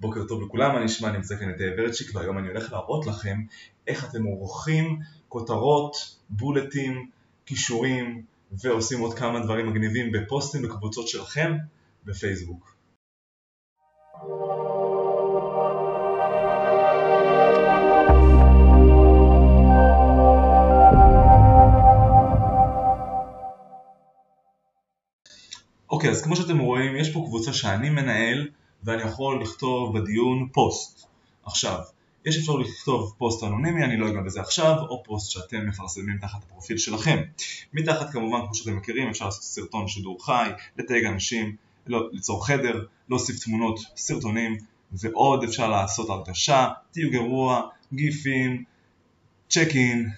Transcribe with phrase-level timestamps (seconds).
[0.00, 3.42] בוקר טוב לכולם, אני נשמע, נמצא כאן את ורצ'יק והיום אני הולך להראות לכם
[3.86, 5.96] איך אתם עורכים כותרות,
[6.30, 7.10] בולטים,
[7.46, 11.56] כישורים ועושים עוד כמה דברים מגניבים בפוסטים בקבוצות שלכם
[12.04, 12.76] בפייסבוק.
[25.90, 28.48] אוקיי, אז כמו שאתם רואים, יש פה קבוצה שאני מנהל
[28.84, 31.06] ואני יכול לכתוב בדיון פוסט.
[31.44, 31.78] עכשיו,
[32.26, 36.42] יש אפשרות לכתוב פוסט אנונימי, אני לא אגע בזה עכשיו, או פוסט שאתם מפרסמים תחת
[36.42, 37.22] הפרופיל שלכם.
[37.72, 42.84] מתחת כמובן, כמו שאתם מכירים, אפשר לעשות סרטון שידור חי, לתייג אנשים, לא, ליצור חדר,
[43.08, 44.56] להוסיף תמונות, סרטונים,
[44.92, 48.64] ועוד אפשר לעשות הרגשה, תיוג אירוע, גיפים,
[49.48, 50.10] צ'ק אין,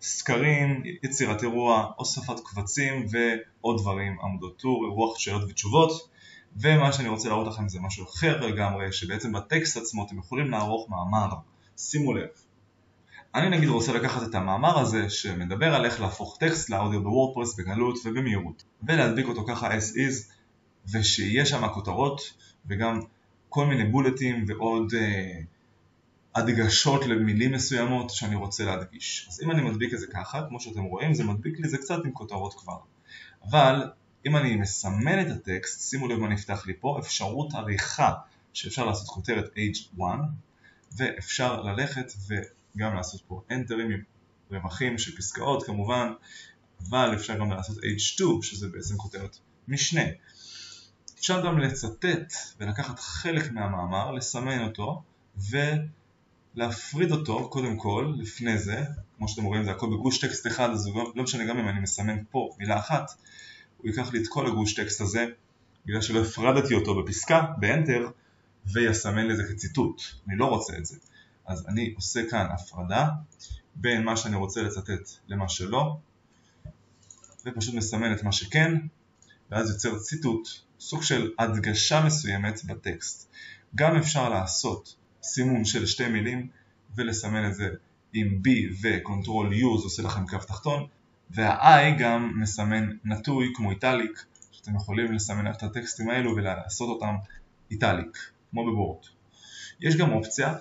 [0.00, 6.08] סקרים, יצירת אירוע, הוספת קבצים ועוד דברים, עמודות טור, אירוח שאלות ותשובות
[6.60, 10.90] ומה שאני רוצה להראות לכם זה משהו אחר לגמרי, שבעצם בטקסט עצמו אתם יכולים לערוך
[10.90, 11.28] מאמר,
[11.76, 12.28] שימו לב.
[13.34, 17.98] אני נגיד רוצה לקחת את המאמר הזה שמדבר על איך להפוך טקסט לאודיו בוורדפרס בגלות
[18.04, 20.32] ובמהירות ולהדביק אותו ככה as is
[20.92, 22.20] ושיהיה שם כותרות
[22.66, 23.00] וגם
[23.48, 24.96] כל מיני בולטים ועוד uh,
[26.34, 29.26] הדגשות למילים מסוימות שאני רוצה להדגיש.
[29.30, 32.04] אז אם אני מדביק את זה ככה, כמו שאתם רואים, זה מדביק לי זה קצת
[32.04, 32.78] עם כותרות כבר.
[33.48, 33.90] אבל
[34.26, 38.12] אם אני מסמן את הטקסט, שימו לב מה נפתח לי פה, אפשרות עריכה
[38.52, 40.00] שאפשר לעשות כותרת H1
[40.96, 44.02] ואפשר ללכת וגם לעשות פה Enter עם
[44.50, 46.12] רווחים של פסקאות כמובן,
[46.88, 49.38] אבל אפשר גם לעשות H2 שזה בעצם כותרת
[49.68, 50.02] משנה.
[51.18, 55.02] אפשר גם לצטט ולקחת חלק מהמאמר, לסמן אותו
[56.56, 58.84] ולהפריד אותו קודם כל לפני זה,
[59.16, 62.16] כמו שאתם רואים זה הכל בגוש טקסט אחד אז לא משנה גם אם אני מסמן
[62.30, 63.10] פה מילה אחת
[63.86, 65.26] הוא ייקח לי את כל הגוש טקסט הזה
[65.86, 68.10] בגלל שלא הפרדתי אותו בפסקה, באנטר,
[68.72, 70.02] ויסמן לזה כציטוט.
[70.28, 70.96] אני לא רוצה את זה.
[71.46, 73.08] אז אני עושה כאן הפרדה
[73.74, 75.96] בין מה שאני רוצה לצטט למה שלא,
[77.46, 78.72] ופשוט מסמן את מה שכן,
[79.50, 80.48] ואז יוצר ציטוט,
[80.80, 83.30] סוג של הדגשה מסוימת בטקסט.
[83.74, 86.48] גם אפשר לעשות סימון של שתי מילים
[86.96, 87.68] ולסמן את זה
[88.12, 88.48] עם B
[88.82, 90.86] ו-Ctrl U, זה עושה לכם קו תחתון,
[91.30, 97.14] וה-I גם מסמן נטוי כמו איטליק, שאתם יכולים לסמן את הטקסטים האלו ולעשות אותם
[97.70, 98.98] איטליק, כמו בבורד.
[99.80, 100.54] יש גם אופציה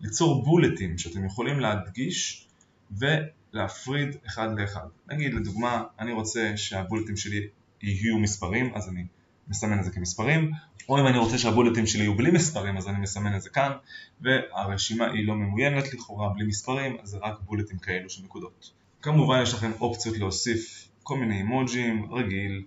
[0.00, 2.46] ליצור בולטים שאתם יכולים להדגיש
[2.90, 4.86] ולהפריד אחד לאחד.
[5.08, 7.48] נגיד לדוגמה, אני רוצה שהבולטים שלי
[7.82, 9.04] יהיו מספרים, אז אני
[9.48, 10.50] מסמן את זה כמספרים,
[10.88, 13.72] או אם אני רוצה שהבולטים שלי יהיו בלי מספרים, אז אני מסמן את זה כאן,
[14.20, 18.81] והרשימה היא לא ממוינת לכאורה, בלי מספרים, אז זה רק בולטים כאלו של נקודות.
[19.02, 22.62] כמובן יש לכם אופציות להוסיף כל מיני אימוג'ים, רגיל,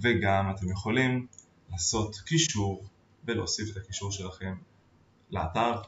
[0.00, 1.26] וגם אתם יכולים
[1.72, 2.84] לעשות קישור
[3.24, 4.54] ולהוסיף את הקישור שלכם
[5.30, 5.80] לאתר,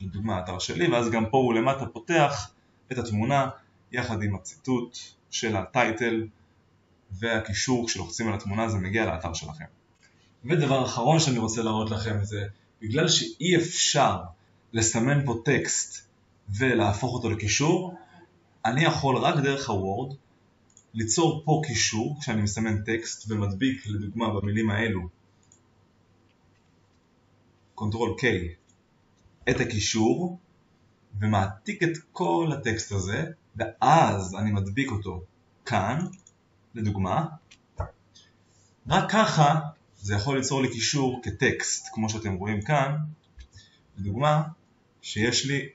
[0.00, 2.50] לדוגמה האתר שלי, ואז גם פה הוא למטה פותח
[2.92, 3.48] את התמונה
[3.92, 4.98] יחד עם הציטוט
[5.30, 6.26] של ה title
[7.10, 9.64] והקישור כשלוחצים על התמונה זה מגיע לאתר שלכם.
[10.44, 12.46] ודבר אחרון שאני רוצה להראות לכם זה
[12.82, 14.16] בגלל שאי אפשר
[14.72, 16.08] לסמן פה טקסט
[16.48, 17.94] ולהפוך אותו לקישור,
[18.66, 20.16] אני יכול רק דרך הוורד
[20.94, 25.08] ליצור פה קישור כשאני מסמן טקסט ומדביק לדוגמה במילים האלו
[27.74, 28.24] control K
[29.50, 30.38] את הקישור
[31.18, 33.24] ומעתיק את כל הטקסט הזה
[33.56, 35.22] ואז אני מדביק אותו
[35.66, 36.06] כאן
[36.74, 37.26] לדוגמה.
[38.88, 39.60] רק ככה
[39.98, 42.96] זה יכול ליצור לי קישור כטקסט כמו שאתם רואים כאן
[43.98, 44.42] לדוגמה
[45.02, 45.68] שיש לי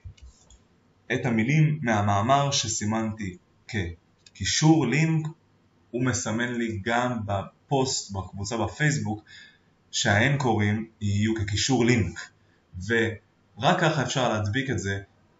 [1.13, 5.27] את המילים מהמאמר שסימנתי כקישור לינק
[5.91, 9.23] הוא מסמן לי גם בפוסט בקבוצה בפייסבוק
[9.91, 12.19] שהאנקורים יהיו כקישור לינק
[12.87, 14.99] ורק ככה אפשר להדביק את זה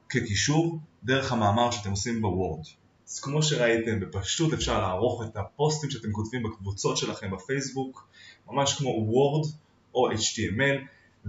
[0.10, 2.66] כקישור דרך המאמר שאתם עושים בוורד.
[3.08, 8.08] אז כמו שראיתם בפשטות אפשר לערוך את הפוסטים שאתם כותבים בקבוצות שלכם בפייסבוק
[8.48, 9.48] ממש כמו וורד
[9.96, 10.86] או HTML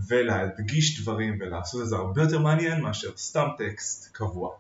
[0.09, 4.51] ולהדגיש דברים ולעשות את זה הרבה יותר מעניין מאשר סתם טקסט קבוע.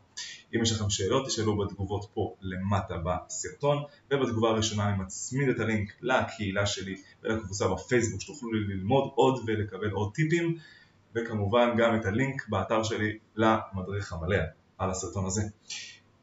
[0.55, 5.93] אם יש לכם שאלות תשאלו בתגובות פה למטה בסרטון ובתגובה הראשונה אני מצמיד את הלינק
[6.00, 10.58] לקהילה שלי ולקבוצה בפייסבוק שתוכלו ללמוד עוד ולקבל עוד טיפים
[11.14, 14.37] וכמובן גם את הלינק באתר שלי למדריך המלא
[14.78, 15.43] על הסרטון הזה.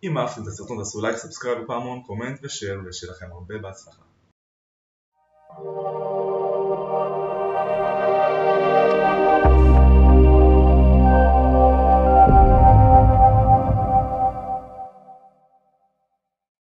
[0.04, 4.09] אם אהבתם את הסרטון תעשו לייק, subscribe בפעמון, comment ו share ושיהיה לכם הרבה בהצלחה